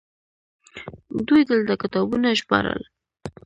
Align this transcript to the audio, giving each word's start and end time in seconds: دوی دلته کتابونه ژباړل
دوی 1.27 1.41
دلته 1.49 1.73
کتابونه 1.81 2.27
ژباړل 2.39 2.81